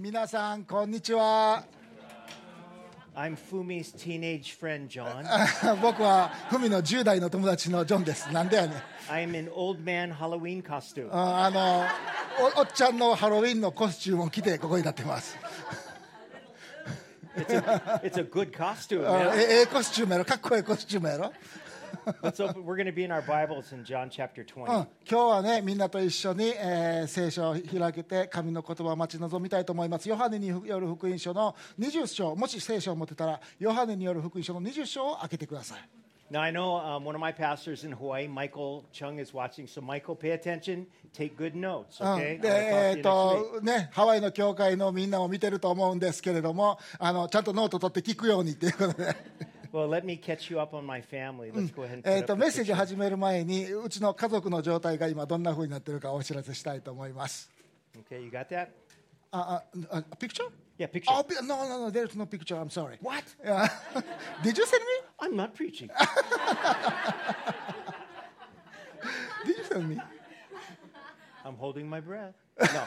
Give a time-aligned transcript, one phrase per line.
[0.00, 1.62] 皆さん、こんにちは。
[5.80, 8.32] 僕はふみの10代の友達のジョンです。
[8.32, 8.82] なんでやねん。
[11.12, 11.84] あの
[12.58, 15.38] お,っちゃんのハロウィンのコスチュームを着てここになってます。
[19.36, 20.24] ええコスチュームやろ？
[20.24, 21.32] かっこいいコスチュームやろ？
[25.08, 30.08] 今日はねみんなと一緒に、えー、聖書を開けて神の言葉を待ち望みたいと思います。
[30.08, 35.88] ヨハネによる福音書の20章もし聖書を持ってたらヨハネによる福音書の20章を開けてください。
[36.28, 36.74] Now, I know
[44.20, 49.14] の教会のみんなも見てると思うんですけれども、ちゃんとノート取って聞くようにっていうことで。
[49.72, 51.50] Well, let me catch you up on my family.
[51.52, 52.76] Let's go ahead and えー、とメッセージ picture.
[52.76, 57.50] 始める前にうちの家族の状態が今どんなふうになってるかお知らせしたいと思います。
[58.10, 58.68] Okay, you got that?
[59.32, 61.10] あああピクチャー Yeah, picture.
[61.10, 62.54] Oh, no, no, no, there's no picture.
[62.54, 62.98] I'm sorry.
[63.00, 63.24] What?
[63.42, 63.66] Yeah.
[64.42, 65.08] Did you send me?
[65.18, 65.88] I'm not preaching.
[69.46, 69.98] Did you send me?
[71.46, 72.34] I'm holding my breath.
[72.58, 72.82] No,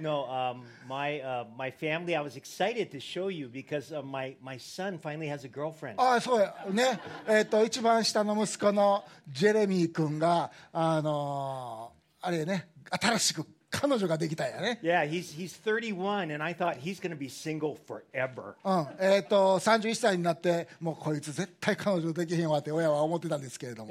[0.00, 0.24] no.
[0.30, 2.16] Um, my uh, my family.
[2.16, 5.96] I was excited to show you because uh, my my son finally has a girlfriend.
[6.00, 12.68] あそうやねえっ、と一番下の息子のジェレミー君があのーあれね
[13.00, 14.78] 新しく彼女ができたんやね。
[14.82, 15.48] 31,
[18.62, 23.90] うん、えっ、と、三十一歳になって、もうこいつ絶対彼女できへんわって親は思ってたんですけれども。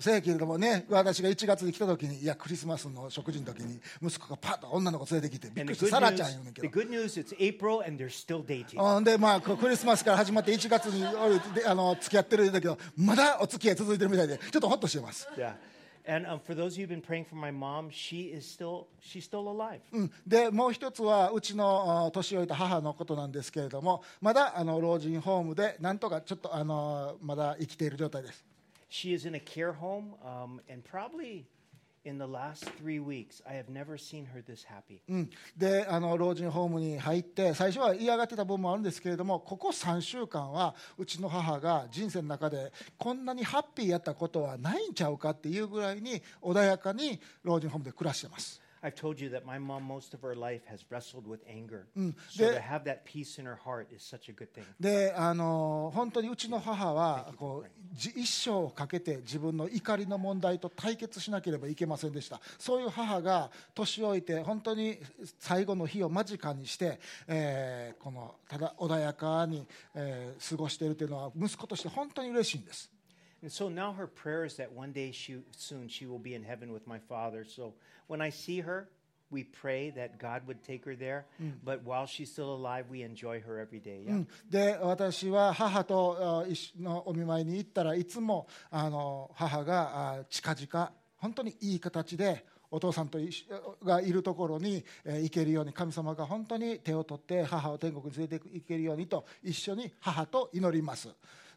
[0.00, 5.86] せやけどもね、私が一月に来た時に、いや、クリスマスの食事の時に、息子がパッと女の子連れてきて、びっくりした。
[5.86, 6.66] サラちゃん言うねんけど。
[9.04, 11.04] で、まあ、クリスマスから始まって一月に、
[11.64, 15.19] あの、付き合ってるんだけど、まだお付き合い続いてるみたいで、ちょっとほっとしてます。
[15.36, 15.54] Yeah.
[16.06, 18.86] And um, for those of you who've been praying for my mom, she is still
[19.00, 19.80] she's still alive.
[19.92, 28.44] うん、でもう一つはうちのあ年老いた母のことなんですけれどもまだあの老人ホームでなんとかちょっとあのまだ生きている状態です
[28.90, 31.44] She is in a care home, um, and probably
[32.04, 35.00] in the last three weeks, I have never seen her this happy.
[35.08, 48.60] うん、であの老人ホームに入って最初は嫌がってた部分もあるんですけれどもここ3週間はうちの母が人生の中でこんなにハッピーやったことはないんちゃうかっていうぐらいに穏やかに老人ホームで暮らしてます。
[48.82, 51.86] I've told you that my mom, most of her life, has wrestled with anger.
[51.96, 52.14] Mm.
[52.30, 54.64] So The- to have that peace in her heart is such a good thing.
[54.80, 64.98] であの本当にうちの母はこうじ一生をかけて自分の怒りの問題と対決しなければいけませんでしたそういう母が年老いて本当に
[65.38, 72.90] 最後の日を間近にして、えーこのただ穏やかに、えー過ごしているというのは息子として本当に嬉しいんです
[73.42, 76.42] And so now her prayer is that one day she, soon she will be in
[76.42, 77.44] heaven with my father.
[77.44, 77.74] So
[78.06, 78.88] when I see her,
[79.30, 81.24] we pray that God would take her there.
[81.64, 84.04] But while she's still alive, we enjoy her every day.
[84.50, 86.44] で私は母と
[86.80, 93.18] のお見舞いに行ったらいつもあの母があ近々本当にいい形でお父さんと
[93.84, 101.08] がいるところに、えー行けるように神様が本当に手を取って母を天国に連れて行けるようにと一緒に母と祈ります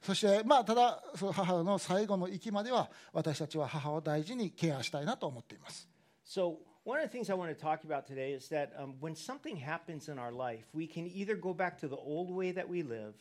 [0.03, 5.88] そしてまあただその母の最後の息までは私たちは母を大事にケアしたいなと思っています
[6.25, 9.16] So, one of the things I want to talk about today is that um, when
[9.16, 12.68] something happens in our life, we can either go back to the old way that
[12.68, 13.13] we live,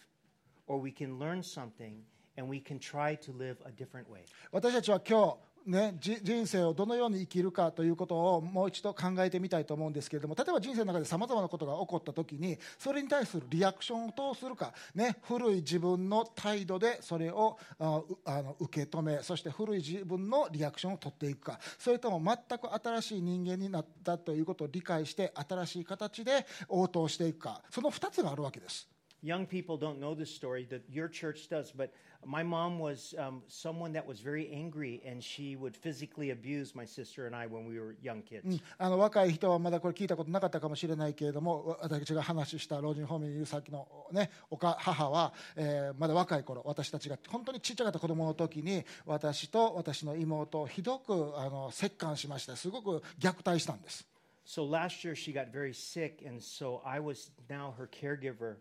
[0.66, 2.02] or we can learn something
[2.36, 4.24] and we can try to live a different way.
[4.52, 5.36] 私たちは今日
[5.66, 18.02] ね、人生をどのように生きるかということをもう一度考えてみたいと思うんですけれども例えば人生の中でさまざまなことが起こった時にそれに対するリアクションをどうするか、ね、古い自分の態度でそれをあ
[18.42, 28.91] の受け止めそして古い自分のリアクションを取っていくかそれとも全く新しい人間になったということを理解して新しい形で応答していくかその2つがあるわけです。
[29.22, 31.92] Young people don't know this story that your church does, but
[32.26, 36.84] my mom was um, someone that was very angry and she would physically abuse my
[36.84, 38.42] sister and I when we were young kids.
[38.44, 54.06] うんあの若い人はまだこれ聞いたことなかったかもしれないけれどもわ私が話した老人ホームにいるさっきの、ね、おか母は、えーまだ若い頃私たちが本当にちっちゃかった子供の時に私と私の妹をひどくあの折檻しましてすごく虐待したんです。
[54.44, 58.56] So last year she got very sick, and so I was now her caregiver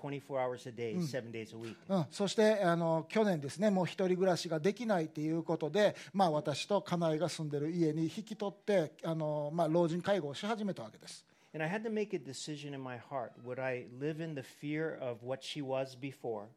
[0.00, 1.76] 24 hours a day, seven days a week.
[1.88, 11.24] うん、そしてあの去年ですねもう一人暮らしができないということで、まあ、私と家内が住んでる家に引き取ってあの、まあ、老人介護をし始めたわけです。
[11.54, 13.32] And I had to make a decision in my heart.
[13.46, 16.48] Would I live in the fear of what she was before?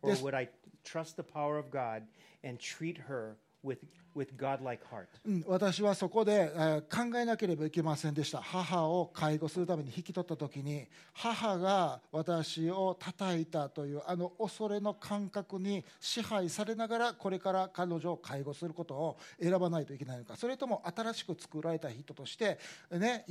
[0.00, 0.48] Or would I
[0.82, 2.04] trust the power of God
[2.42, 3.78] and treat her with
[4.14, 5.06] with godlike heart.
[5.24, 22.58] うん私はそこで、えー考えなければいけませんでした母を介護するために引き取った時に母が私を叩いたというあの恐れの感覚に支配されながらこれから彼女を介護することを選ばないといけないのかそれとも新しく作られた人として、
[22.90, 23.24] ね、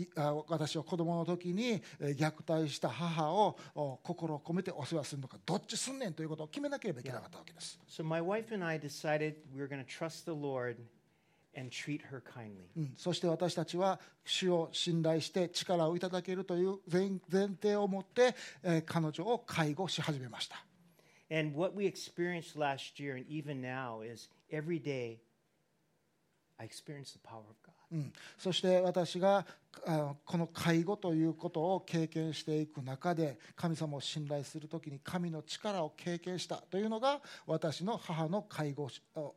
[0.47, 7.79] 私は子供の時にえー虐待した母をお心を込めてお世話するのかどっちすんねんということを決めなければいけなかったわけです。
[7.89, 10.18] So my wife and I decided we were going to trust
[12.95, 17.19] そして私たちは主を信頼して力をいただけるという前,
[17.61, 18.35] 提を持って、
[18.85, 20.63] 彼女を介護し始めました。
[27.91, 28.13] うん。
[28.37, 29.45] そして私が
[30.25, 38.89] この介護ということを経験していく中で神様を信頼する時に神の力を経験したというのが私の母の介護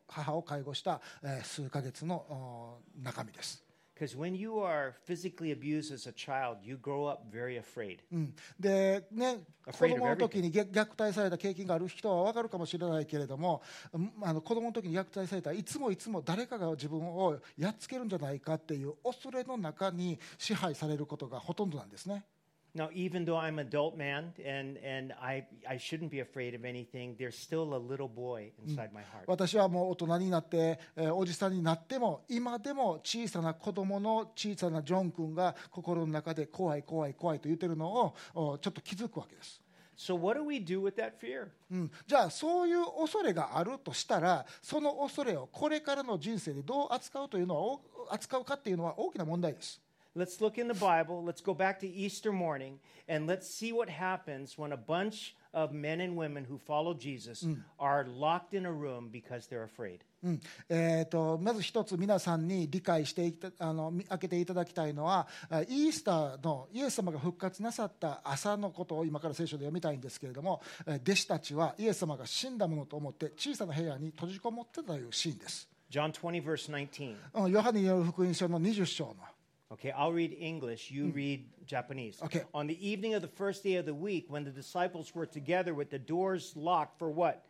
[0.08, 1.00] 母を介護した、
[1.42, 3.62] 数ヶ月の中身です、
[4.02, 7.98] Because when you are physically abused as a child, you grow up very afraid.
[8.10, 13.62] うんでね、子供の時に虐虐待された経験がある人は分かるかもしれないけれども、
[13.92, 22.24] うんあの子供の時に虐待されたらいつもいつも誰かが自分をやっつけるんじゃないかっていう恐れの中に支配されることがほとんどなんですね。
[22.74, 27.16] Now, even though I'm an adult man and, and I, I shouldn't be afraid of anything,
[27.18, 29.24] there's still a little boy inside my heart.
[29.26, 39.60] 私はもう大人になって、えーおじさんになっても今でも小さな子供の小さなジョン君が心の中で怖い怖い怖いと言ってるのをおちょっと気づくわけです。
[39.94, 41.48] So, what do we do with that fear?
[41.70, 47.80] うん、じゃあそういう恐れがあるとしたらその恐れをこれからの人生でどう扱うというのはお
[48.10, 49.80] 扱うかっていうのは大きな問題です。
[50.14, 51.24] Let's look in the Bible.
[51.24, 52.78] Let's go back to Easter morning
[53.08, 57.46] and let's see what happens when a bunch of men and women who follow Jesus
[57.78, 60.00] are locked in a room because they're afraid.
[60.22, 75.68] うんえー、とまず一つ皆さんに理解してあのみ開けていただきたいのはあイースターのイエス様が復活なさった朝のことを今から聖書で読みたいんですけれどもえー弟子たちはイエス様が死んだものと思って小さな部屋に閉じこもってたというシーンです。
[75.90, 77.16] John 20, verse 19.
[77.34, 79.16] うんヨハネによる福音書の20章の
[79.71, 80.91] Okay, I'll read English.
[80.91, 82.19] You read Japanese.
[82.23, 82.43] Okay.
[82.53, 85.73] On the evening of the first day of the week, when the disciples were together
[85.73, 87.43] with the doors locked for what?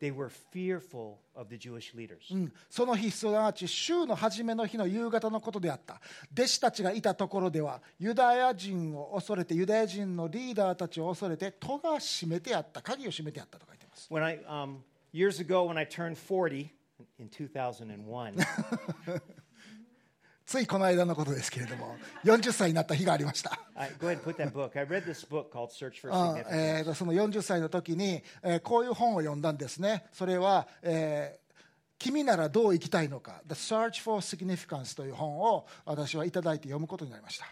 [0.00, 2.32] They were fearful of the Jewish leaders.
[2.32, 6.00] うんその日すなわち週の初めの日の夕方のことであった
[6.32, 14.78] 弟子たちがいたところではユダヤ人を恐れてユダヤ人のリーダーたちを恐れて戸が閉めてあった鍵を閉めてあったと書いています When I, um,
[15.12, 16.70] years ago, when I turned 40
[17.18, 18.34] in 2001,
[20.53, 23.57] ついこの間のことですけれども、40歳になった日がありました。
[26.93, 30.05] その40歳の時に、えー、こういう本を読んだんですね。
[30.13, 31.43] それは、えー
[31.99, 37.45] 君ならどう生きたいのか、The Search for Significance という本を私はいただいて読むことになりました。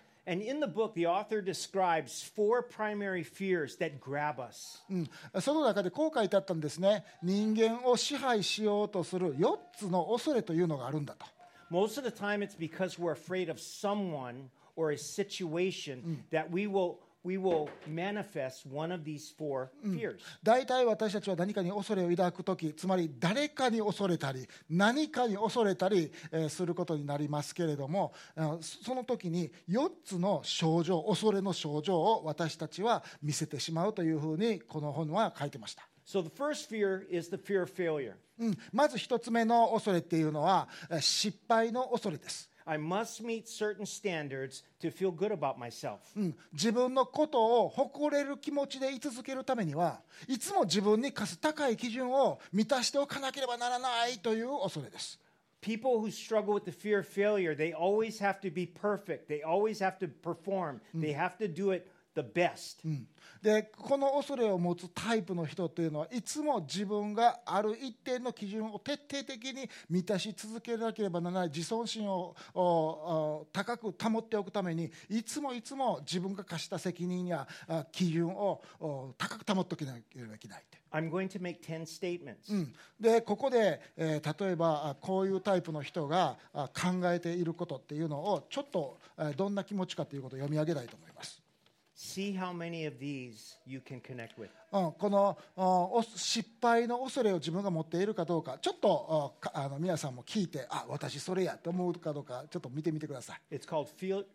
[5.39, 11.25] その中でこう書いてあったんですね、人間を支配しようとする4つの恐れというのがあるんだと。
[11.71, 16.99] Most of the time, it's because we're afraid of someone or a situation that we will,
[17.23, 20.19] we will manifest one of these four fears.
[20.43, 28.13] 大体私たちは何かに恐れを抱く時つまり誰かに恐れたり何かに恐れたり、えーすることになりますけれども
[28.59, 35.90] その時に4つの症状恐れの症状を私たちは見せてしまうというふうにこの本は書いてました。
[36.06, 38.14] So the first fear is the fear of failure.
[38.38, 42.48] うん、まず一つ目の恐れっていうのはえー失敗の恐れです。
[42.68, 45.98] I must meet certain standards to feel good about myself.
[46.16, 55.18] うん、自分のことを誇れる気持ちで居続けるためにはいつも自分に課す高い基準を満たしておかなければならないという恐れです。
[55.60, 59.26] People who struggle with the fear of failure, they always have to be perfect.
[59.28, 60.80] They always have to perform.
[60.94, 62.79] They have to do it the best.
[62.85, 63.07] うん
[63.41, 72.35] でこの恐れを持つタイプの人というのはいつも自分がある一定の基準を徹底的に満たし続けなければならない自尊心を
[73.51, 80.63] 高く保っておくためにいつもいつも自分が課した責任やあ基準をお高く保っておかなければいけない。
[80.93, 82.53] I'm going to make 10 statements.
[82.53, 91.10] うんでここで、えー例えばあこういうタイプの人があ考えていることっていうのをちょっと、えーどんな気持ちかということを読み上げたいと思います。
[94.97, 95.37] この
[96.15, 103.55] 失敗の恐れを自分が持っているかどうか、ちょっとあの皆さんも聞いて、あ、私それやと思うかどうか、ちょっと見てみてください。
[103.55, 104.25] Fear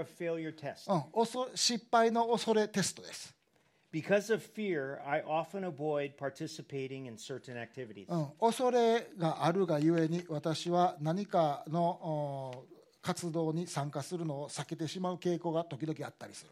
[0.00, 0.92] of failure test.
[0.92, 3.34] うん、失敗の恐れテストです。
[3.90, 8.06] Because of fear, I often avoid participating in certain activities.
[8.08, 12.64] うん、恐れがあるがゆえに、私は何かの
[13.00, 16.50] 活動に参加するのを避けてしまう傾向が時々あったりする。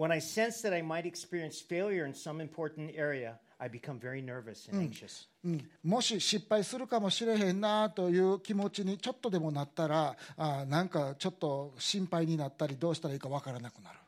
[0.00, 4.22] When I sense that I might experience failure in some important area, I become very
[4.22, 5.28] nervous and anxious.
[5.44, 13.98] うん、もし失敗するかもしれへんなという気持ちにちょっとでもなったらあーなんかちょっと心配になったりどうしたらいいかわからなくなる、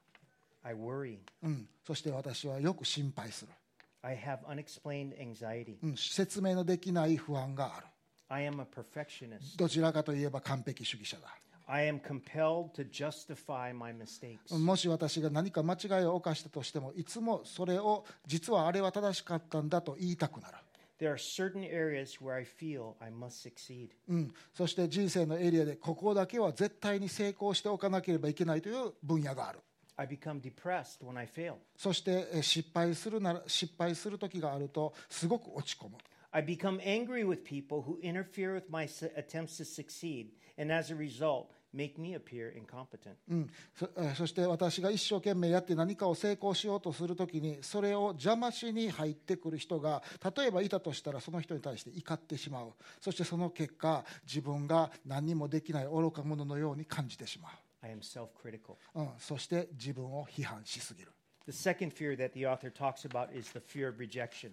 [0.63, 1.19] I worry.
[1.43, 3.53] うん、そして私はよく心配する、
[4.01, 5.77] I have unexplained anxiety.
[5.83, 7.87] うん、説明のできない不安がある
[8.31, 9.59] I am a perfectionist.
[9.59, 11.37] どちらかといえば完璧主義者だ
[11.73, 14.55] I am compelled to justify my mistakes.
[14.55, 20.57] もし私が何か間違いを犯したとしてもいつもそれを実はあれは正しかったんだと言いたくなる、
[21.01, 23.89] There are certain areas where I feel I must succeed.
[24.07, 29.61] うん、そして人生のエリアでここだけは絶対に成功しておかなければいけないという分野がある
[29.97, 31.55] I become depressed when I fail.
[31.79, 35.97] そしてえ失敗するなら失敗する時があるとすごく落ち込む
[36.33, 38.85] I become angry with people who interfere with my
[39.17, 43.17] attempts to succeed and as a result make me appear incompetent.
[43.29, 50.03] うん、そえそして私が一生懸命やって何かを成功しようとするときにそれを邪魔しに入ってくる人が
[50.37, 52.73] 例えばいたとしたらその人に対して怒ってしまう。
[53.01, 57.49] そしてその結果自分が何にもできない愚か者のように感じてしま
[57.83, 58.77] I am self-critical.
[58.95, 61.13] う、うん、そして自分を批判しすぎる。
[61.47, 64.53] The second fear that the author talks about is the fear of rejection.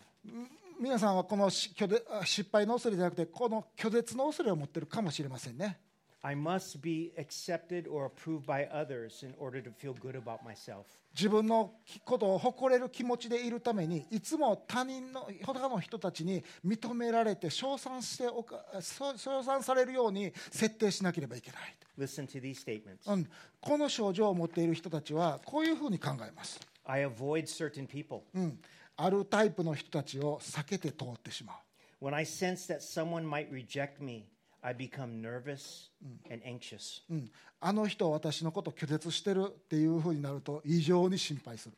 [0.80, 5.78] 皆さんはこのし拒絶あ失敗の恐れじゃなくてこの拒絶の恐れを持ってるかもしれませんね
[6.22, 10.86] I must be accepted or approved by others in order to feel good about myself.
[11.16, 11.74] 自分の
[12.06, 23.12] ことを誇れる気持ちでいるためにいつも他人の他の人たちに認められて称賛しておかそ称賛されるように設定しなければいけない、Listen to these statements.
[23.12, 23.28] うん、
[23.60, 28.22] この症状を持っている人たちはこういうふうに考えます、I avoid certain people.
[28.36, 28.60] うん、
[28.98, 31.54] あるタイプの人たちを避けて通ってしま
[32.02, 34.26] う When I sense that someone might reject me,
[34.62, 35.90] I become nervous
[36.30, 37.02] and anxious.
[37.10, 41.76] うん、あの人は私のことを拒絶してるっていうふうになると異常に心配する、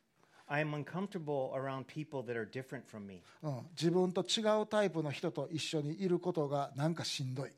[0.48, 3.22] I am uncomfortable around people that are different from me.
[3.44, 7.52] うん、自分と違うタイプの人と一緒にいることがなんかしんどい、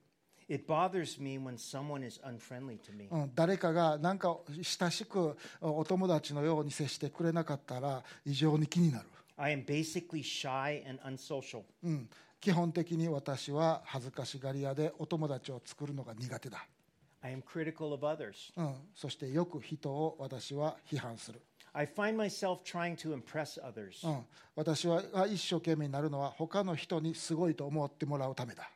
[0.50, 3.08] It bothers me when someone is unfriendly to me.
[3.10, 9.06] うん、誰かがなんか親しくお友達のように接してくれなかったら異常に気になる、
[9.38, 11.64] I am basically shy and unsocial.
[11.84, 12.10] うん、
[12.44, 16.68] 基本的に私は恥ずかしがり屋でお友達を作るのが苦手だ、
[17.22, 18.52] I am critical of others.
[18.58, 24.06] うん、そしてよく人を私は批判する、I find myself trying to impress others.
[24.06, 24.26] うん、
[24.58, 28.70] 私は一生懸命になるのは他の人にすごいと思ってもらうためだ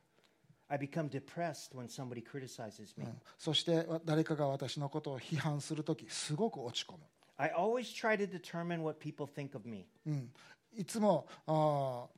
[0.69, 3.05] I become depressed when somebody criticizes me.
[3.37, 6.99] そしてわ誰かが私のことを批判するときすごく落ち込む、
[7.35, 9.87] I always try to determine what people think of me.
[10.05, 10.31] うん、
[10.73, 12.17] いつもあー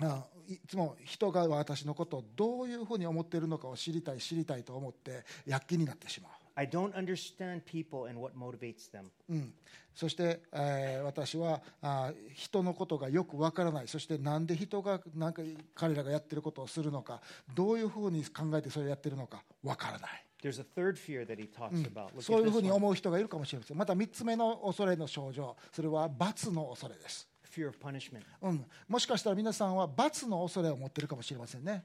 [0.00, 9.06] あーいつも人が私のことをどういうふうに思っているのかを知りたい知りたいと思って躍起になってしまう、I don't understand people and what motivates them.
[9.28, 9.52] うん、
[9.92, 13.88] そして、えー私はあー人のことがよくわからない。
[13.88, 15.42] そしてなんで人がなんか
[15.74, 17.20] 彼らがやってることをするのか
[17.54, 20.22] どういうふうに考えてそれをやってるのかわからない。
[20.42, 22.20] There's a third fear that he talks about.
[22.20, 23.76] そういうふうに.思う人がいるかもしれません。
[23.78, 25.56] また3つ目の恐れの症状。
[25.72, 27.26] それは罰の恐れです、
[27.56, 28.22] Fear of punishment.
[28.42, 31.84] うん、もしかしたら皆さんは罰の恐れを持っているかもしれませんね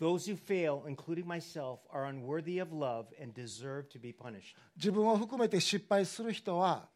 [0.00, 4.56] Those who fail, including myself, are unworthy of love and deserve to be punished.
[4.76, 6.88] 自分を含めて失敗する人は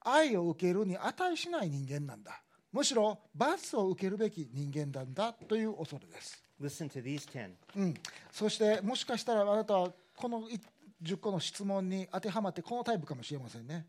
[0.00, 7.50] 愛を受けるに値しない人間なんだむしろ罰を受けるべき人間なんだという恐れです、Listen to these 10.
[7.76, 7.94] うん、
[8.32, 10.60] そしてもしかしたらあなたはこのい
[11.02, 13.86] 10個の質問に当てはまってこのタイプかもしれませんね、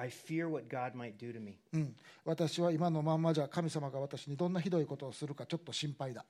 [0.00, 1.58] I fear what God might do to me.
[1.74, 6.24] うん、私は今のまんまじゃ神様が私にどんなひどいことをするかちょっと心配だ、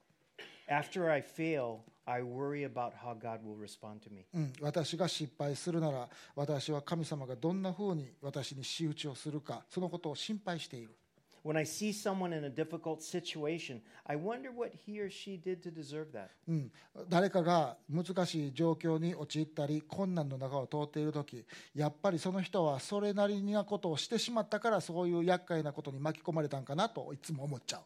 [0.69, 4.27] After I fail, I worry about how God will respond to me.
[4.35, 10.97] うん、私が失敗するなら私は神様がどんなふうに私に仕打ちをするかそのことを心配している
[11.43, 15.63] When I see someone in a difficult situation, I wonder what he or she did
[15.63, 16.29] to deserve that.
[16.47, 16.71] うん、
[17.09, 27.79] 誰かが難しい状況に陥ったり困難の中を通っている時やっぱりその人はそれなりなことをしてしまったからそういう厄介なことに巻き込まれたんかなといつも思っちゃ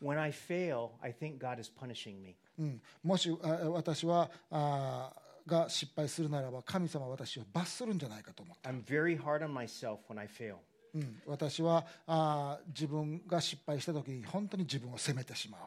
[0.00, 2.36] う、When I fail, I think God is punishing me.
[2.58, 5.12] うん、もしあ私はあ
[5.46, 10.56] が失敗するならば神様は私を罰するんじゃないかと思う、I'm very hard on myself when I fail.
[10.94, 15.60] うん、私はあ自分が失敗した時に本当に自分を責めてしまう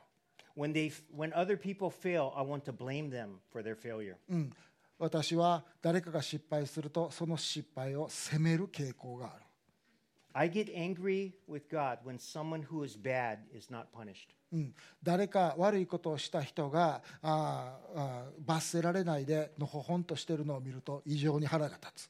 [0.58, 4.15] When, they, when other people fail, I want to blame them for their failure.
[4.29, 4.53] うん、
[4.98, 9.46] 私は誰かが失敗するとその失敗を責める傾向がある
[10.38, 14.27] I get angry with God when someone who is bad is not punished.
[14.51, 22.10] うん、誰か悪いことをした人があーあー罰せられないでのほほんとしているのを見ると異常に腹が立つ、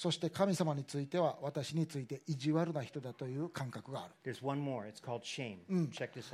[0.00, 4.34] そして神様については私について意地悪な人だという感覚がある。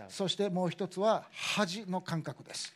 [0.09, 2.73] そしてもう一つは恥の感覚です。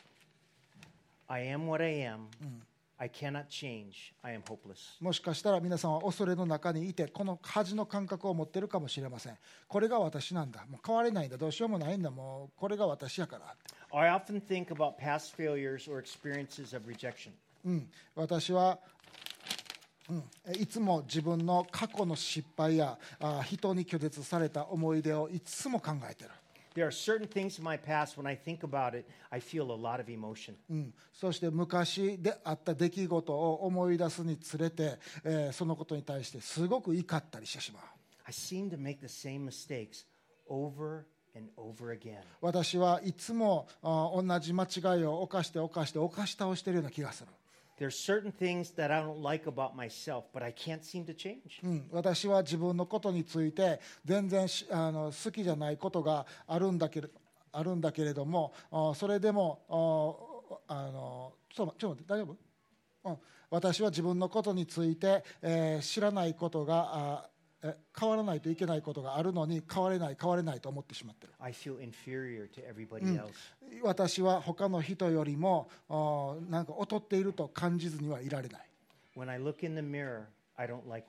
[5.00, 9.38] もしかしたら皆さんは恐れの中にいてこの恥の感覚を持っているかもしれません。
[9.68, 10.66] これが私なんだ。
[10.68, 11.36] もう変われないんだ。
[11.36, 12.10] どうしようもないんだ。
[12.10, 13.54] もうこれが私やから。
[13.96, 17.30] I often think about past failures or experiences of rejection.
[17.64, 18.78] うん、私は
[20.10, 26.30] うん、いつも自分の過去の失敗やあ人に拒絶された思い出をいつも考えてる、
[26.74, 30.00] There are certain things in my past, when I think about it, I feel a lot
[30.00, 30.54] of emotion.
[30.70, 37.82] うん、そして昔であった出来事を思い出すにつれて、えーそのことに対してすごく怒ったりしてしまう。
[38.24, 40.06] I seem to make the same mistakes
[40.48, 42.20] over and over again.
[42.40, 47.28] 私はいつもあ同じ間違いを犯して犯して犯し倒しているような気がする
[47.80, 51.60] There's certain things that I don't like about myself, but I can't seem to change.
[51.64, 57.08] うん、私は自分のことについて全然あの好きじゃないことがあるんだけれ
[57.52, 58.52] あるんだけれども
[58.94, 59.62] それでも
[60.68, 62.36] あのちょっと待って大丈夫、
[63.10, 63.18] うん、
[63.48, 67.30] 私は自分のことについて、えー知らないことがあ
[67.98, 71.32] 変わらないといけないことがあるのに変われない変われないと思ってしまってる。
[71.38, 73.32] Everybody else.
[73.82, 78.70] 私は他の人よりもあなんか劣っていると感じずにはいられない。
[79.16, 80.24] Mirror,
[80.88, 81.06] like.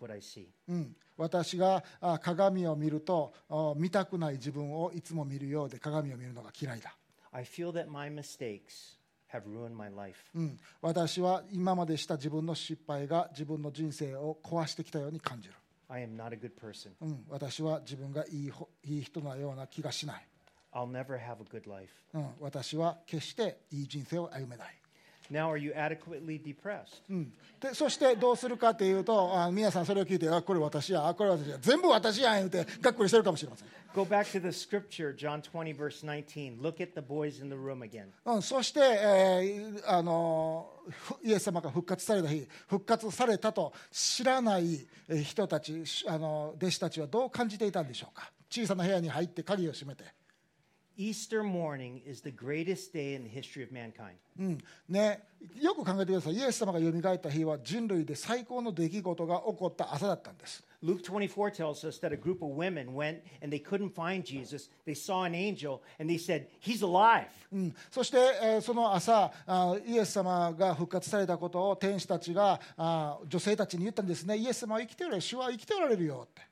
[0.68, 6.96] うん、私があ鏡を見るとあ見たくない自分をいつも見るようで鏡を見るのが嫌いだ、
[7.32, 8.98] I feel that my mistakes
[9.32, 10.18] have ruined my life.
[10.36, 15.54] うん、私は今までした自分の失敗が自分の人生を壊してきたように感じる、
[15.92, 16.92] I am not a good person.
[17.02, 20.28] うん、私は自分がいいほいい人のような気がしない、
[20.74, 21.92] I'll never have a good life.
[22.14, 24.81] うん、私は決していい人生を歩めない、
[25.32, 27.02] Now, are you adequately depressed?
[27.10, 36.62] うん、でそしてどうするかというとあ皆さんそれを聞いてあこれ私やあこれ私や全部私やん言うてがっくりしてるかもしれません Go back to the scripture, John 20, verse 19.
[36.62, 38.06] Look at the boys in the room again.
[38.26, 50.04] うん、そして、えーあのふイエス様が復活された日復活されたと知らないえー人たちしあの弟子たちはどう感じていたんでしょうか小さな部屋に入って鍵を閉めて、
[51.01, 54.17] Easter morning is the greatest day in the history of mankind.
[54.39, 54.59] うん
[54.89, 55.21] ね、
[55.61, 64.71] よく考えてくださいイエス様がよみがえった日は人類で最高の出来事が起こった朝だったんです Luke 24 tells us that a group of women went and they couldn't find Jesus.
[64.87, 67.27] They saw an angel and they said, He's alive.
[67.53, 76.43] うん、そして、えーその朝あイエス様が復活されたことを天使たちがあ女性たちに言ったんですねイエス様は生きておられる主は生きておられるよって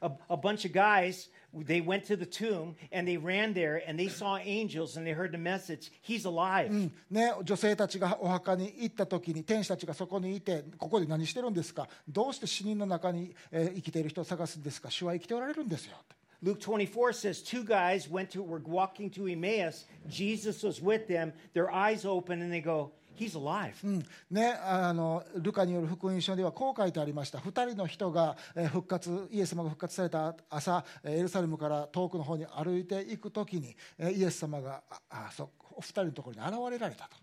[0.00, 1.28] A, a bunch of guys,
[1.66, 5.12] they went to the tomb and they ran there and they saw angels and they
[5.12, 6.90] heard the message, He's alive.
[7.10, 19.86] ね、女性たちがお墓に行った時に天使たちがそこにいてここで何してるんですかどうして死人の中に、えー生きている人を探すんですか主は生きておられるんですよって Luke 24 says two guys went to were walking to Emmaus.
[20.08, 21.32] Jesus was with them.
[21.52, 23.73] Their eyes open and they go, He's alive.
[23.83, 37.17] うんね、あのルカによる福音書ではこう書いてありました2人の人がえー復活イエス様が復活された朝えーエルサレムから遠くの方に歩いていく時にえーイエス様がああそお二人のところに現れられたと。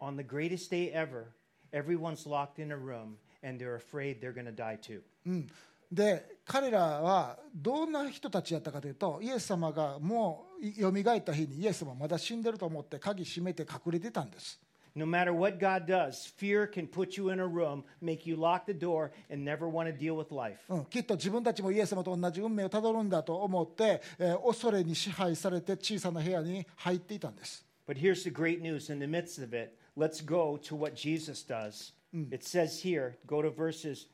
[0.00, 1.26] On the greatest day ever,
[1.72, 5.02] everyone's locked in a room and they're afraid they're going to die too.
[5.26, 5.48] うん、
[5.92, 14.60] で彼らはどんな人たちやったかというとイエス様がもうよみがえった日にイエス様まだ死んでると思って鍵閉めて隠れてたんです。
[14.94, 18.74] No matter what God does, fear can put you in a room, make you lock the
[18.74, 20.58] door, and never want to deal with life.
[20.68, 27.64] うん、きっと自分たちもイエス様と同じ運命をたどるんだと思って、えー恐れに支配されて小さな部屋に入っていたんです。
[27.86, 29.76] But here's the great news in the midst of it.
[29.96, 31.92] Let's go to what Jesus does.
[32.12, 34.06] It says here, go to verses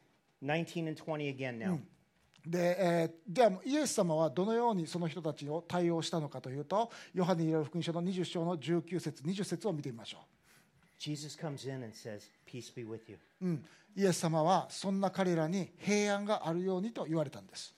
[0.43, 1.79] 19 and 20 again now.
[2.47, 10.19] で,、えーではイエス様はどのようにその人たちを対応したのかというとヨハネによる福音書の20章の19節20節を見てみましょ
[13.97, 17.75] イエス様はそんな彼らに平安があるようにと言われたんです。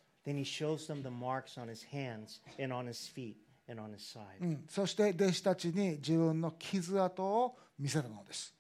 [4.68, 8.54] そして弟子たちに自分の傷跡を見せたのです。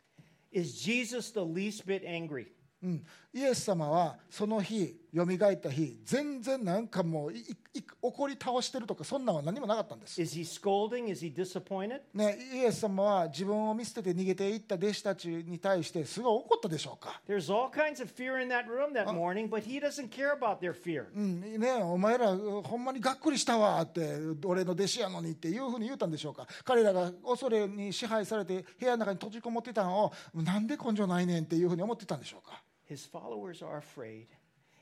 [3.34, 7.56] イエス様はその日、よみがえった日全然なんかもういい
[8.02, 11.10] 怒り倒してるとかそんなんは何もなかったんです、Is he scolding?
[11.10, 12.00] Is he disappointed?
[12.14, 20.58] ね、イエス様は自分を見捨てて逃げていった弟子たちに対してすごい怒ったでしょうか、There's all kinds of fear in that room that morning, but he doesn't care about
[20.58, 21.06] their fear.
[21.14, 34.28] うんね、お前らほんまにがっくりしたわって俺の弟子やのにっていうふうに言うたんでしょうか彼らが恐れに支配されて部屋の中に閉じこもってたのをなんで根性ないねんっていうふうに思ってたんでしょうか His followers are afraid,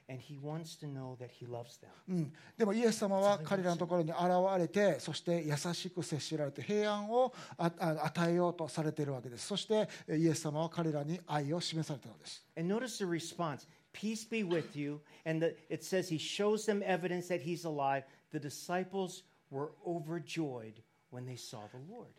[0.10, 1.90] and he wants to know that he loves them.
[2.10, 4.20] うん、でもイエス様は彼らのところに現
[4.58, 15.02] れてそして優しく接しられて平安をああ与えようとされているわけですそしてえイエス様は彼らに愛を示されたのです And notice the response Peace be with you.
[15.26, 18.04] And the, it says he shows them evidence that he's alive.
[18.32, 20.82] The disciples were overjoyed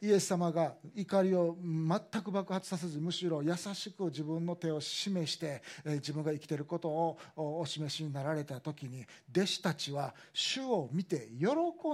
[0.02, 11.48] イエス様が怒りを全く爆発させずむしろ優しく自分の手を示してえー自分が生きていることをおお示しになられた時に弟子たちは主を見て喜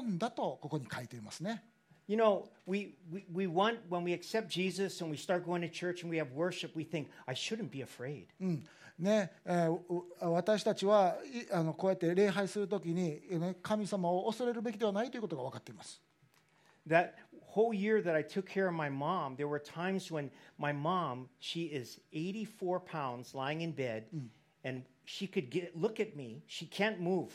[0.06, 1.64] んだとここに書いていますね
[2.06, 5.70] You know, we, we, we want, when we accept Jesus and we start going to
[5.70, 8.26] church and we have worship, we think, I shouldn't be afraid.
[8.42, 8.64] うん
[9.00, 11.16] ねえーう私たちは
[11.50, 16.00] いあのこうやって礼拝するときに、ね、神様を恐れるべきではないということが分かっています。
[16.88, 17.16] That
[17.46, 21.30] whole year that I took care of my mom, there were times when my mom,
[21.40, 24.06] she is 84 pounds lying in bed,
[24.64, 26.44] and she could get, look at me.
[26.48, 27.32] She can't move,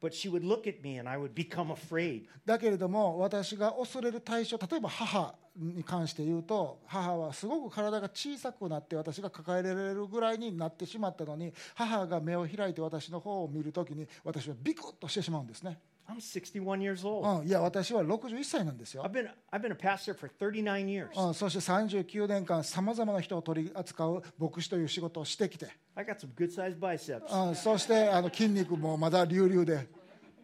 [0.00, 2.26] but she would look at me and I would become afraid.
[2.44, 17.40] だけれども私が恐れる対象例えば母に関して言うと母はすごく体が小さくなって私が抱えられるぐらいになってしまったのに母が目を開いて私の方を見るときに私はビクッとしてしまうんですね、I'm 61 years old.
[17.40, 21.08] うん、いや私は61歳なんですよ I've been, I've been a pastor for 39 years.
[21.14, 27.48] うん、そして39年間さまざまな人を取り扱う牧師という仕事をしてきて、I got some good sized biceps.
[27.48, 29.86] うん、そしてあの筋肉もまだ隆々で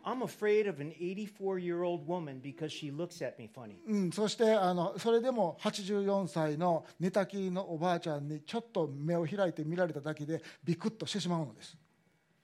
[0.05, 3.77] I'm afraid of an 84 year old woman because she looks at me funny.
[3.88, 11.79] うん、そしてあのそれでも84歳の寝たきりのおばあちゃんにちょっと目を開いて見られただけでビクッとしてしまうのです、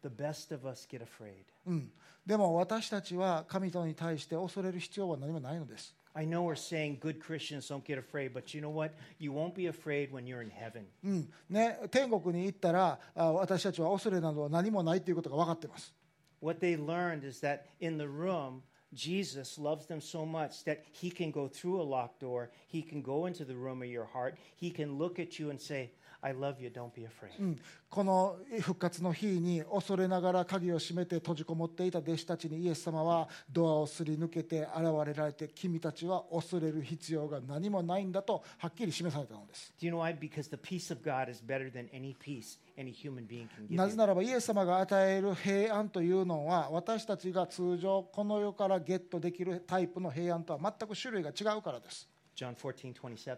[0.02, 1.44] The best of us get afraid.
[1.66, 1.90] うん、
[2.30, 8.92] でも私たちは神様に対して恐れる必要は何もないのです、I know we're saying good Christians don't get afraid, but you know what?
[9.18, 10.84] You won't be afraid when you're in heaven.
[11.02, 15.92] うんね、天国に行ったらあ私たちは恐れなどは何もないということが分かっています
[16.40, 18.62] What they learned is that in the room,
[18.94, 23.02] Jesus loves them so much that he can go through a locked door, he can
[23.02, 25.90] go into the room of your heart, he can look at you and say,
[26.22, 27.38] I love you, don't be afraid.
[27.40, 40.16] うんこの復活の日に恐れながら鍵を閉めて閉じこもっていた弟子たちにイエス様はドアをすり抜けて現れられて君たちは恐れる必要が何もないんだとはっきり示されたのです Do you know why?
[40.16, 43.74] Because the peace of God is better than any peace any human being can give
[43.76, 52.08] なぜ.ならばイエス様が与える平安というのは私たちが通常この世からゲットできるタイプの平安とは全く種類が違うからです
[52.39, 53.37] John 14, 27.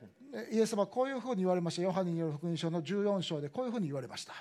[0.52, 4.34] イエス様はこういうふうに言われましたヨハネによる福音書の14章でこういうふうに言われました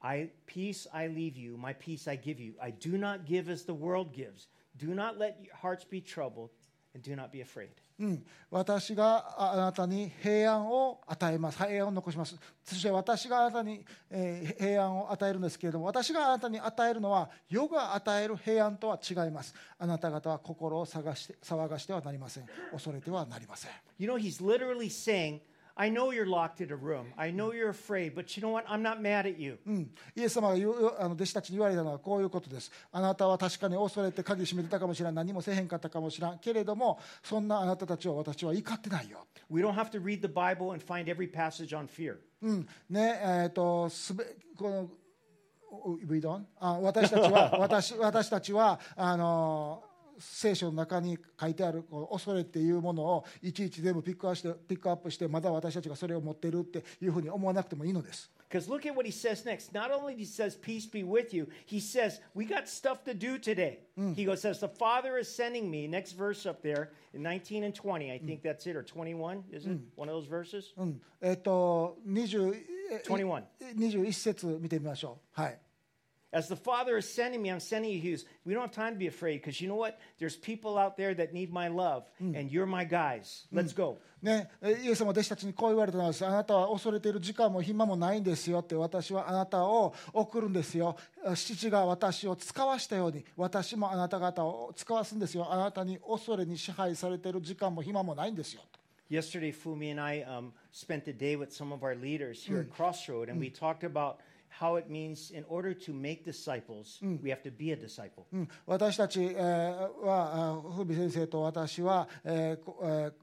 [0.00, 2.54] I peace I leave you, my peace I give you.
[2.60, 4.48] I do not give as the world gives.
[4.76, 6.57] Do not let your hearts be troubled, and
[6.97, 7.69] do not be afraid.
[7.99, 11.57] うん、私がああなたに平安を与えます。
[11.57, 12.35] 平安を残します。
[12.63, 19.53] そして私があなたに、えー平安を与えるんですけれども私があなたに与えるのは世が与える平安とは違います。
[19.77, 22.45] あなた方は心を探して騒がしてはなりません。
[22.71, 23.71] 恐れてはなりません。
[23.97, 25.41] You know, he's literally saying,
[25.81, 27.05] I know you're locked in a room.
[27.17, 28.65] I know you're afraid, but you know what?
[28.67, 29.57] I'm not mad at you.
[29.65, 30.55] うん、イエス様が
[30.99, 42.17] あの弟子たちに言われたのはこういうことですあなたは確かに恐れて鍵閉めてたかもしれん何もせえへんかったかもしれんけれどもそんなあなたたちを私は怒ってないよ We don't have to read the Bible and find every passage on fear.
[42.41, 44.25] うんねえー、とすべ
[44.57, 44.89] この
[45.71, 46.43] お We don't?
[46.59, 49.83] あ私たちは私私たちはあの
[50.19, 58.29] 聖書の中に書いてあるこの恐れっていうものをいちいち全部ピックアップしてピックアップしてまだ私たちがそれを持ってるっていうふうに思わなくてもいいのです。
[58.49, 59.73] Because look at what he says next.
[59.73, 63.37] Not only he says, Peace be with you, he says, We got stuff to do
[63.37, 63.81] today.
[64.15, 65.87] He goes, Says, The Father is sending me.
[65.87, 69.67] Next verse up there, in 19 and 20, I think that's it, or 21, is
[69.67, 69.77] it?
[69.95, 70.73] One of those verses?
[70.77, 72.55] うんえっ、と20
[72.91, 73.43] え21
[73.77, 75.41] 21節見てみましょう。
[75.41, 75.59] はい
[76.34, 78.00] As the Father is sending me, I'm sending you.
[78.00, 80.00] He goes, We don't have time to be afraid because you know what?
[80.18, 83.46] There's people out there that need my love, and you're my guys.
[83.52, 83.98] Let's go.
[84.20, 90.96] ね、えイエス様は弟子たちにこう言われたのですあなたは恐れている時間も暇もないんですよって私はあなたを送るんですよ
[91.34, 98.62] 父が私を使わしたように私もあなた方を使わすんですよあなたに恐れに支配されている時間も暇もないんですよ
[99.10, 102.60] He Yesterday, Fumi and I um, spent the day with some of our leaders here
[102.60, 107.29] at Crossroad, and we talked about how it means in order to make disciples, we
[107.29, 108.25] have to be a disciple.
[108.33, 113.13] うん、私たち、えーはあふみ先生と私は、えーこえー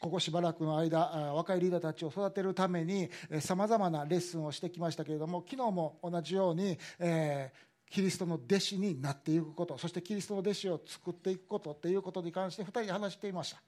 [0.00, 13.62] ここしばらくの間あ若いリーダーたちを育てるためにさまざまなレッスンをしてきましたけれども昨日も同じように、えーキリストの弟子になっていくことそしてキリストの弟子を作っていくことっていうことに関して2人で話していました。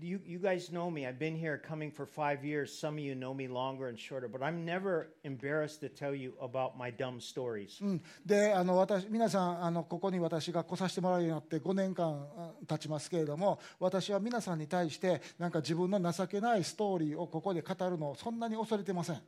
[0.00, 1.06] You, you guys know me.
[1.06, 2.76] I've been here coming for five years.
[2.76, 6.34] Some of you know me longer and shorter, but I'm never embarrassed to tell you
[6.42, 7.80] about my dumb stories.
[7.80, 19.22] うん、であの私皆さんあのここに私が来させてもらうようになって5年間あ経ちますけれども私は皆さんに対してなんか自分の情けないストーリーをここで語るのをそんなに恐れてません。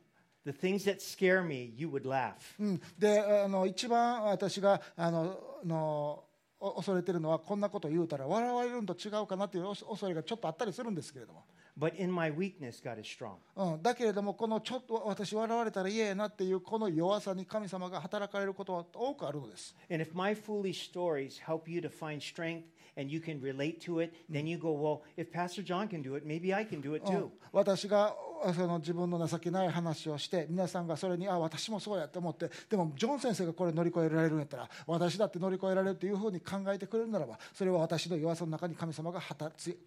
[0.45, 2.33] The things that scare me, you would laugh.
[2.59, 6.27] うん、であの一番私があののお
[6.76, 11.44] 恐れてるのはこんなこと言うたら笑われるのと違うかなという恐恐れがちょっとあったりするんですけれども、
[11.78, 13.36] But in my weakness, God is strong.
[13.56, 19.74] うん、だけれどもこのちょっと私笑われたら嫌やなっていうこの弱さに神様が働かれることは多くあるのです。
[19.90, 22.64] And if my foolish stories help you to find strength
[22.96, 26.14] and you can relate to it, then you go, well, if Pastor John can do
[26.16, 27.30] it, maybe I can do it うん too.
[27.52, 39.20] 私があその自分の情けない話をして皆さんがそれにあ私もそうやと思ってでもジョン先生がこれ乗り越えられるんやったら私だって乗り越えられるというふうに考えてくれるならばそれは私の弱さの中に神様が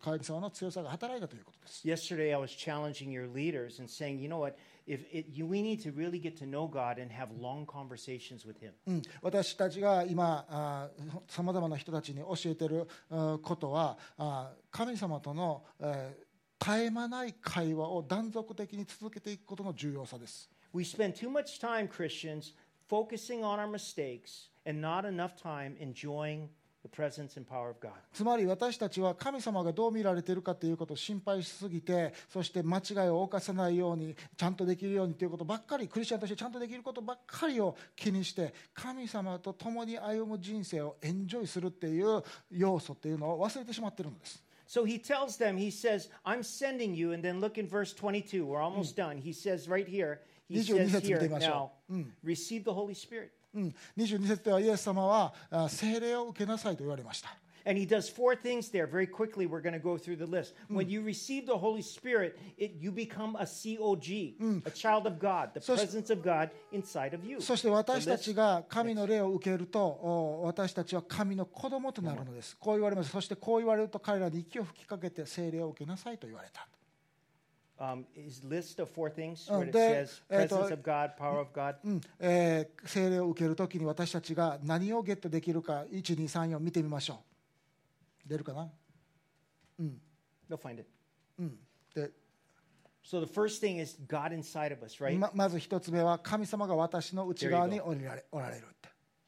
[0.02, 1.86] 神様の強さが働いたということです。
[1.86, 4.56] Yesterday, I was challenging your leaders and saying, you know what?
[4.88, 8.60] If it, we need to really get to know God and have long conversations with
[8.60, 8.74] Him.
[8.88, 10.90] うん、私たちが今
[11.28, 16.26] さまざまな人たちに教えているあことはあ神様との、えー
[16.58, 20.50] 絶え間ない会話を断続的に続けていくことの重要さです。
[20.74, 22.54] We spend too much time, Christians,
[22.90, 26.50] focusing on our mistakes and not enough time enjoying
[28.14, 44.44] つまり私たちは神様がどう見られているかということを心配しすぎてそして間違いを犯さないようにちゃんとできるようにということばっかりクリスチャンとしてちゃんとできることばっかりを気にして神様と共に歩む人生をエンジョイするっていう要素っていうのを忘れてしまっているのです。
[44.68, 47.14] So he tells them, he says, I'm sending you.
[47.14, 48.46] And then look in verse 22.
[48.46, 49.18] We're almost done.
[49.18, 51.72] He says right here, he 22 says here now,
[52.24, 53.32] receive the Holy Spirit.
[53.56, 57.36] うん、22節ではイエス様はあ聖霊を受けなさいと言われました。
[57.68, 58.86] And he does four things there.
[58.86, 60.54] Very quickly, we're going to go through the list.
[60.70, 65.50] When you receive the Holy Spirit, it, you become a COG, a child of God,
[65.56, 67.42] the presence of God inside of you.
[67.42, 72.56] そして私たちが神の霊を受けるとお私たちは神の子供となるのです。
[72.56, 73.10] こう言われます。
[73.10, 76.68] そしてこう言われると彼らに息を吹きかけて聖霊を受けなさいと言われた。
[79.72, 80.70] で、えーと
[82.20, 87.16] えー、精霊を受けるときに私たちが何をゲットできるか、1、2、3、4見てみましょ
[88.26, 88.30] う。
[88.30, 88.70] 出るかな？
[89.80, 90.02] うん。
[90.50, 90.86] They'll find it.
[91.40, 91.58] うん。
[91.94, 92.12] で、
[93.04, 98.68] So the first thing is God inside of us, ま,ず一つ目は神様が私の内側におられ,おられる。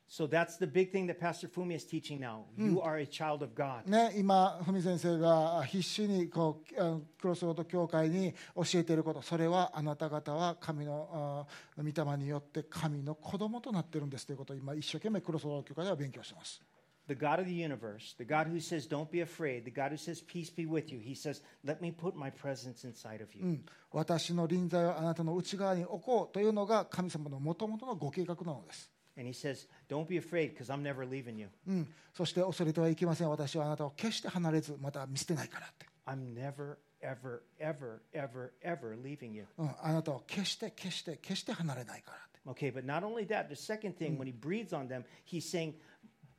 [0.09, 2.45] So that's the big thing that Pastor Fumi is teaching now.
[2.57, 3.85] You are a child of God.
[3.85, 11.45] ね、今、文先生が必死にこうあクロスロード教会に教えていること、それはあなた方は神の
[11.77, 16.61] あ御霊によって神の子供となっているんですということを今、一生懸命クロスロード教会では勉強しています。
[17.09, 20.21] The God of the universe, the God who says, Don't be afraid, the God who says,
[20.21, 20.99] Peace be with you.
[20.99, 23.43] He says, Let me put my presence inside of you.
[23.43, 28.89] うん、私の臨在をあなたの内側に置こうというのが神様のもともとのご計画なのです。
[29.16, 31.48] And he says, Don't be afraid because I'm never leaving you.
[31.66, 39.46] うん、そして恐れてはいけません、私はあなたを決して離れず、また見捨てないからって、 I'm never, ever, ever, ever, ever leaving you.
[39.58, 42.40] うん、あなたを決して、決して、決して離れないからって。
[42.46, 45.74] Okay, but not only that, the second thing, when he breathes on them, he's saying,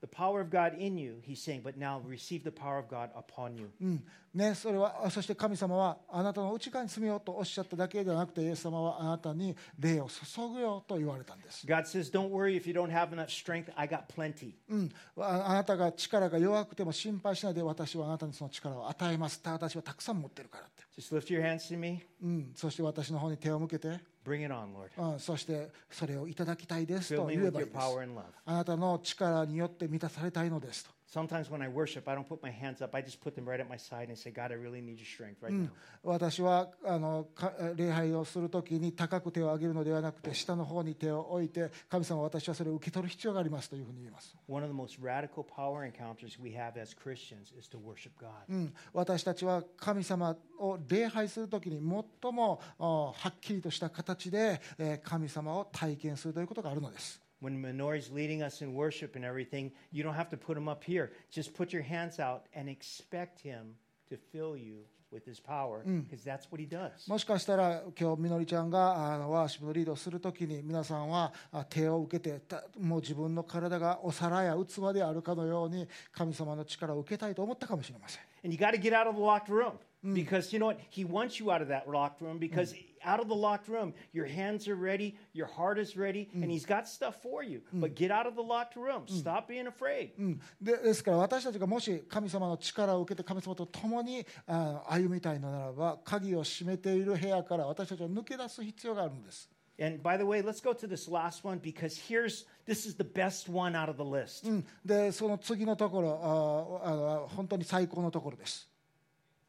[0.02, 3.10] The power of God in you, he's saying, but now receive the power of God
[3.16, 3.70] upon you.
[3.80, 4.04] うん
[4.39, 14.53] ね、それはあそして神様はあなたの内側に住めようとおっしゃっただけではなくてイエス様はあなたに霊を注ぐよと言われたんです、God says, Don't worry if you don't have enough strength, I got plenty.
[14.69, 19.41] うん、ああなたが力が弱くても心配しないで私はあなたにその力を与えます。
[19.45, 22.01] 私はたくさん持ってるからって、Just lift your hands to me.
[22.23, 23.89] うん、そして私の方に手を向けて、
[24.25, 25.15] Bring it on, Lord.
[25.15, 27.77] うん、そしてそれをいただきたいですと言えばいいです.
[28.45, 32.95] あなたの力によって満たされたいのですと Sometimes when I worship, I don't put my hands up.
[32.95, 35.07] I just put them right at my side and say, God, I really need your
[35.07, 35.71] strength right now.
[36.03, 48.29] 私はあのか礼拝をするときに高く手を上げるのではなくて下の方に手を置いて神様私はそれを受け取る必要がありますというふうに言います、One of the most radical power encounters we have as Christians is to worship God.
[48.51, 51.79] うん、私たちは神様を礼拝するときに
[52.23, 60.82] 最もあはっきりとした形でえー神様を体験するということがあるのです When Minori's leading us in worship and everything, you don't have to put him up
[60.84, 61.12] here.
[61.30, 63.76] Just put your hands out and expect him
[64.10, 67.08] to fill you with his power because that's what he does.
[67.08, 78.22] もしかしたら今日みのりちゃんがあのワーシップのリードをするときに皆さんはあ手を受けてたもう自分の体がお皿や器であるかのように神様の力を受けたいと思ったかもしれません。
[78.44, 80.80] And you got to get out of the locked room because you know what?
[80.90, 84.27] He wants you out of that locked room because Out of the locked room, your
[84.27, 87.63] hands are ready, your heart is ready, and he's got stuff for you.
[87.73, 89.07] But get out of the locked room.
[89.07, 90.11] Stop being afraid.
[90.19, 99.49] うんでですから私たちがもし神様の力を受けて神様と共にあ歩みたいのならば鍵を閉めている部屋から私たちは抜け出す必要があるんです。
[99.81, 103.49] And by the way, let's go to this last one because here's this is the best
[103.49, 104.49] one out of the list.
[104.49, 108.68] うんでその次のところああの本当に最高のところです。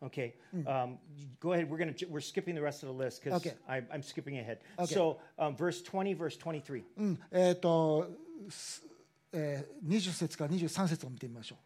[0.02, 0.34] Okay,
[0.66, 0.98] um,
[1.42, 1.70] go ahead.
[1.70, 3.56] We're gonna we're skipping the rest of the list because Okay.
[3.68, 4.60] I'm skipping ahead.
[4.78, 4.94] Okay.
[4.94, 6.84] So um, verse 20, verse 23.
[6.98, 8.10] うんえーと
[8.50, 8.82] す
[9.34, 11.58] えー20節から23節を見てみましょ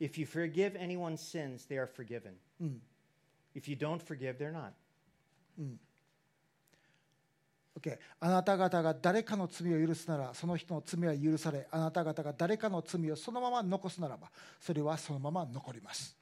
[0.00, 0.04] う。
[0.04, 2.34] If you forgive anyone's sins, they are forgiven.
[3.54, 4.72] If you don't forgive, they're not.
[7.78, 16.17] OK あなた方が誰かの罪を許すならその人の罪は許されあなた方が誰かの罪をそのまま残すならばそれはそのまま残ります。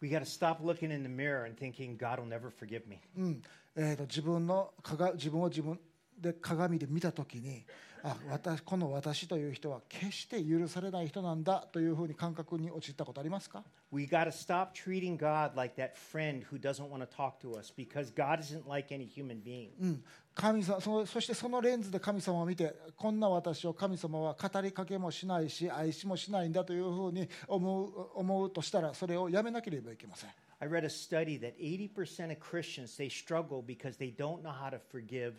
[0.00, 3.00] We got to stop looking in the mirror and thinking God will never forgive me.
[3.16, 3.42] うん
[3.76, 5.78] えーと自分のかが自分を自分
[6.18, 7.64] で鏡で見た時に
[8.08, 17.58] あ私この私という人は決して許されない人なんだというふうに感覚に陥ったことありますか We got to stop treating God like that friend who doesn't want to talk to
[17.58, 19.70] us because God isn't like any human being.
[19.80, 20.04] うん、
[20.36, 30.30] 神様そのそしてそのレンズで神様を見てこんな私を神様は語りかけもしないし愛しもしないんだというふうに思う思うとしたらそれをやめなければいけません。
[30.60, 34.78] I read a study that 80% of Christians they struggle because they don't know how to
[34.78, 35.32] forgive.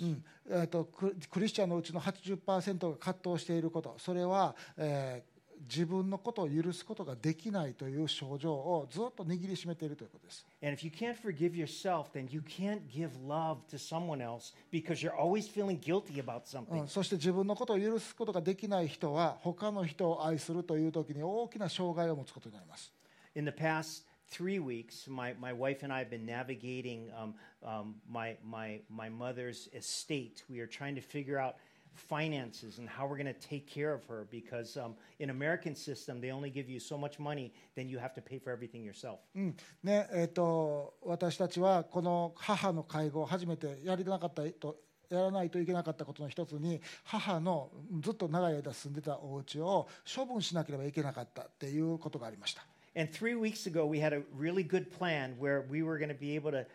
[0.00, 10.46] うんえー、とククリスチャンのうちの80%が葛藤していることそれは、えー自分のことを許すことができないという症状をずっと握りしめているということです。
[10.62, 15.16] And if you can't forgive yourself, then you can't give love to someone else because you're
[15.16, 16.84] always feeling guilty about う something.
[16.84, 22.92] ん、そして自分のことを許すことができない人は他の人を愛するという時に大きな障害を持つことになります。
[23.34, 28.35] In the past three weeks, my, my wife and I have been navigating um, um, my,
[28.43, 30.43] my, my mother's estate.
[30.49, 31.55] We are trying to figure out
[31.93, 36.19] finances and how we're going to take care of her because um, in American system,
[36.19, 39.19] they only give you so much money, then you have to pay for everything yourself.
[39.35, 44.77] うんねえー、と私たちはこの母の介護を初めてやりなかったと
[45.09, 47.69] やらないといけなかったことの一つに母の
[48.01, 52.65] ずっと長い間住んでたお家を処分しなければいけなかったっていうことがありました。
[52.96, 56.14] And three weeks ago, we had a really good plan where we were going to
[56.14, 56.66] be able to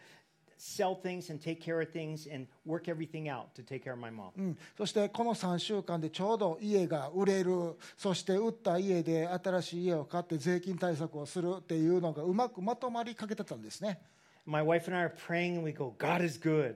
[0.58, 4.00] sell things and take care of things and work everything out to take care of
[4.00, 4.32] my mom.
[4.78, 14.00] そしてこの3週間でちょうど家が売れるそして売った家で新しい家を買って税金対策をするっていうのがうまくまとまりかけてたんですね。
[14.46, 16.76] My wife and I are praying and we go, God is good.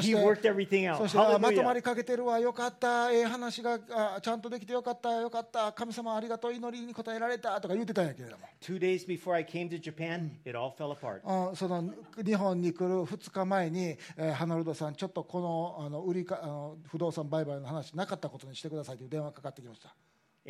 [0.00, 0.98] He worked everything out.
[0.98, 11.20] そしてあまとま.りかけてるわよかったええ話があちゃんとできてよかったよかった神様ありがとう祈りに応えられたとか言ってたんやけれども Two days before I came to Japan, it all fell apart.
[11.24, 11.88] あその
[12.24, 19.94] 日本に来る2日前に、えーハナルドさんちょっとこのあの売りかあの不動産売買の話なかったことにしてくださいという電話がかかってきました。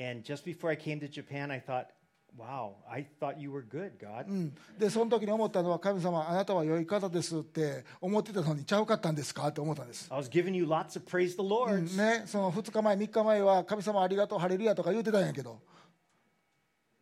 [0.01, 1.87] And just before I came to Japan, I thought,
[2.37, 4.27] wow, I thought you were good, God.
[4.29, 11.79] うん、でその時に思ったのは神様あなたは良い方ですって思ってたのにちゃうかったんですかって思ったんです、I was giving you lots of praise the う Lord.
[11.81, 11.97] ん。
[11.97, 15.61] ね、その2日前3日前は神様ありがとうハレルヤとか言ってたんやけど、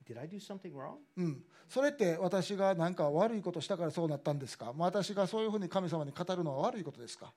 [0.08, 0.94] Did I do something wrong?
[1.16, 4.72] うん、それって私が何か悪いことしたからそうなったんですか？
[4.78, 7.32] 私がそういうふうに神様に語るのは悪いことですか、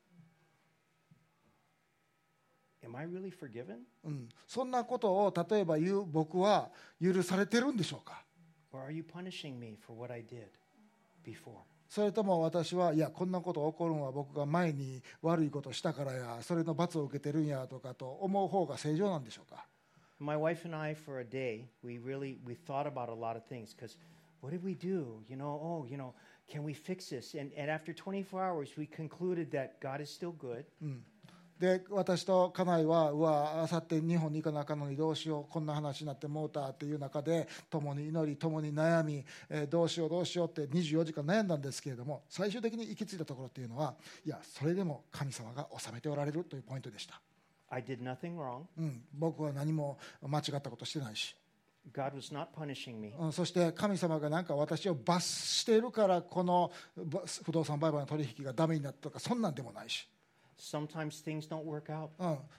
[2.91, 3.79] really forgiven?
[4.03, 6.69] うん、そんなことを例えば言う僕は
[7.01, 8.23] 許されてるんでしょうか
[8.71, 10.47] Or are you punishing me for what I did
[11.25, 11.61] before?
[11.89, 19.65] それとも私はいやこんなこと起こるのは僕が前に悪いことしたからやそれの罰を受けてるんやとかと思う方が正常なんでしょうか
[20.21, 23.43] My wife and I, for a day, we really we thought about a lot of
[23.47, 23.95] things because
[24.41, 25.23] what did we do?
[25.29, 26.13] You know, oh, you know,
[26.51, 27.35] can we fix this?
[27.35, 30.65] And and after 24 hours, we concluded that God is still good.
[31.59, 47.19] で私と家内はうわあさって日本に行かなあかんのにどうしようこんな話になってもうたっていう中で共に祈り共に悩み、えーどうしようどうしようって24時間悩んだんですけれども最終的に行き着いたところっていうのはいやそれでも神様が治めておられるというポイントでした.
[48.77, 51.35] うん、僕は何も間違ったことしてないし。
[51.93, 53.13] God was not punishing me.
[53.19, 53.33] うん。
[53.33, 60.07] そして神様がなんか私を罰しているからこのば不動産売買の取引がダメになったとかそんなんでもないし、
[60.59, 62.09] Sometimes things don't work out.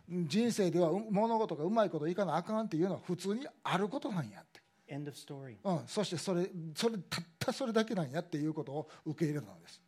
[0.09, 5.57] うん、人生ではう物事がうまいこといかなあかんっていうのは普通にあることなんやって、End of story.
[5.63, 9.83] うん、そしてそれそれたったそれだけなんやっていうことを受け入れたのです、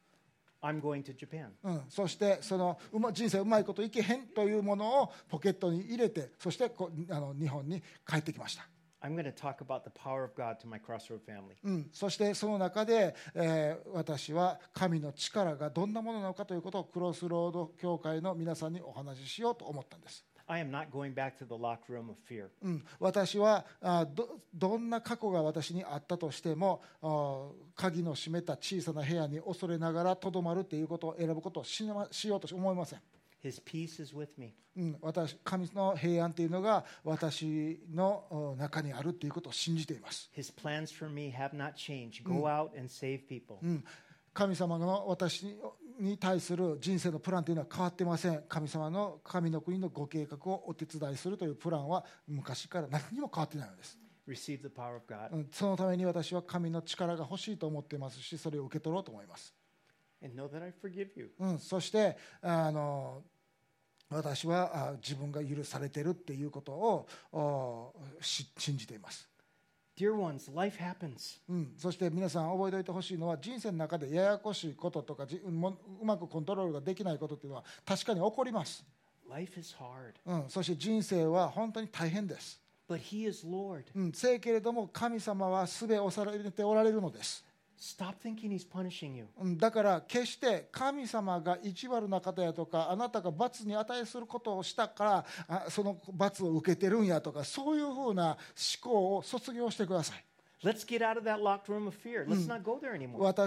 [0.61, 1.49] I'm going to Japan.
[1.65, 8.67] うん、そしてそのうま人生うまいこといけへんというものをポケットに入れてそしてこあの日本に帰ってきました、
[9.03, 11.57] I'm going to talk about the power of God to my Crossroad family.
[11.65, 22.49] うん、そしてその中で、えー私は神の力がどんなものなのかということをクロスロード教会の皆さんにお話ししようと思ったんです、I am not going back to the locked room of fear.
[22.63, 33.01] うん、私はあどどんな過去が私にあったとしてもあ鍵の閉めた小さな部屋に恐れながらとどまるということを選ぶことをしなしようと思いません、
[33.43, 34.55] His peace is with me.
[34.77, 42.23] うん、私神の平安というのが私のお中にあるということを信じています、His plans for me have not changed.
[42.25, 43.59] Go out and save people.
[43.63, 43.85] うん、
[44.33, 45.59] 神様の私
[46.01, 48.43] に対する人生のプランというのは変わっていません。
[48.49, 53.99] 神様の神の国のご計画をお手伝いするというプランは昔から何にも変わっていないのです。
[54.27, 55.35] Receive the power of God.
[55.35, 55.49] うん。
[55.53, 59.55] そのために私は神の力が欲しいと思っていますしそれを受け取ろうと思います、
[60.23, 61.33] and know that I forgive you.
[61.39, 63.23] うん、そしてあの
[64.13, 69.29] 私はあ自分が許されてるっていうことを信じています、
[69.97, 71.41] Dear ones, life happens.
[71.49, 78.85] うん、そして皆さん覚えておいてほしいのは人生の中でややこしいこととかうまくコントロールができないことっていうのは確かに起こります、
[79.29, 83.85] Life is hard, うん、そして人生は本当に大変です、but He is Lord.
[83.95, 87.45] うん、せやけれども神様はすべをされておられるのです
[89.57, 98.37] だから決して神様が意地悪な方やとかあなたが罰に値することをしたからその罰を受けてるんやとかそういうふうな思
[98.81, 100.25] 考を卒業してください。
[100.65, 100.87] 私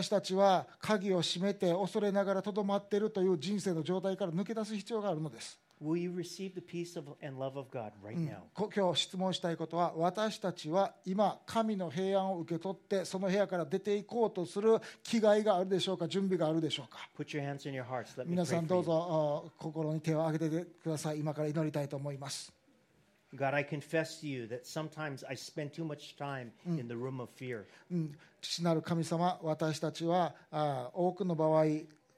[0.09, 5.57] たちは鍵を閉めて恐れながらとどまっているという人生の状態から抜け出す必要があるのです。
[5.81, 5.93] 今
[8.93, 16.07] 日質問したいことは私たちは今神の平安を受け取ってその部屋から出ていこうとする気概があるでしょうか？
[16.07, 17.09] 準備があるでしょうか？
[18.25, 21.19] 皆さんどうぞ心に手を挙げてください。
[21.19, 22.54] 今から祈りたいと思います。
[23.35, 27.29] God, I confess to you that sometimes I spend too much time in the room of
[27.37, 27.65] fear.
[27.91, 31.65] うん、父なる神様私たちはあ多くの場合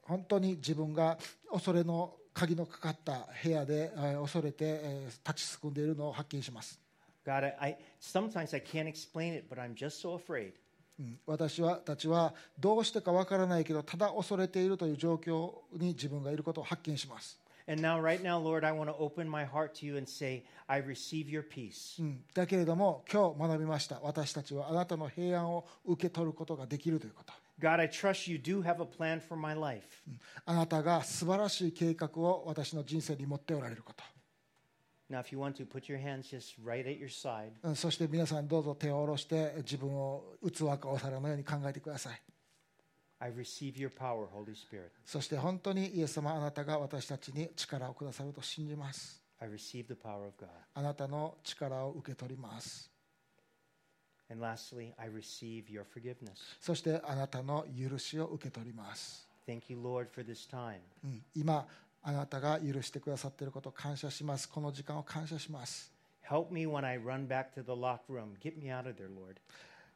[0.04, 1.18] 本当に自分が
[1.52, 6.80] 恐れの鍵のかかった部屋であ恐れて、えー立ちすくんでいるのを発見します、
[7.26, 10.54] God, I, sometimes I can't explain it, but I'm just so afraid.
[11.00, 17.40] うん、私はたちはどうしてかわからないけどただ恐れているという状況に自分がいることを発見します、
[17.70, 20.82] And now, right now, Lord, I want to open my heart to you and say, I
[20.82, 22.02] receive your peace.
[22.02, 29.84] うん、だけれども今日学びました私たちはあなたの平安を受け取ることができるということ God, I trust you do have a plan for my life.
[30.46, 34.04] あなたが素晴らしい計画を私の人生に持っておられること
[35.10, 37.52] Now, if you want to, put your hands just right at your side.
[37.64, 42.22] うんそして皆さんどうぞ手を下ろして自分を器かお皿のように考えてください
[45.06, 49.22] そして本当にイエス様あなたが私たちに力をくださると信じます。
[50.74, 52.90] あなたの力を受け取ります。
[56.60, 59.28] そしてあなたの許しを受け取ります。
[61.36, 61.66] 今、
[62.04, 64.50] あなたが許してくださっていることを感謝します。
[64.50, 65.92] この時間を感謝します。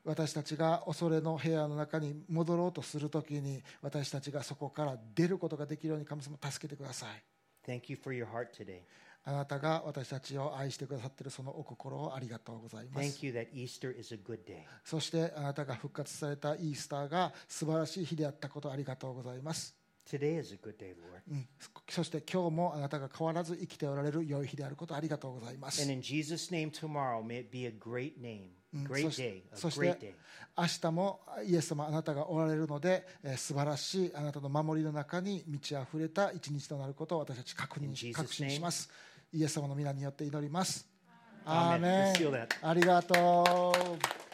[0.04, 7.24] 私たちが恐れの部屋の中に戻ろうとするときに私たちがそこから出ることができるように神様助けてください
[7.68, 8.82] Thank you for your heart today.
[9.24, 14.64] あなたが私たちを愛してくださっているそのお心をありがとうございます Thank you that Easter is a good day.
[14.84, 19.76] そしてあなたが復活されたイースターが素晴らしい日であったことをありがとうございます、
[20.10, 21.22] Today is a good day, Lord.
[21.30, 21.48] うん、
[21.88, 28.50] そして今日もあなたが変わらず生きておられる良い日であることをありがとうございます And in Jesus' name tomorrow, may it be a great name,
[29.04, 30.16] そし a そして.
[30.58, 38.90] 明日もイエス様あなたがおられるので、えー素晴らしいあなたの守りの中に満ち溢れた一日となることを私たち確認確信します
[39.34, 40.88] イエス様の皆によって祈ります.
[41.46, 42.14] アーメン.
[42.62, 44.31] ありがとう